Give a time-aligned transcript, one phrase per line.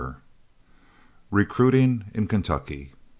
[1.29, 2.93] RECRUITING IN KENTUCKY.